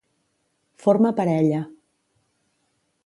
Forma 0.85 1.11
parella. 1.19 1.61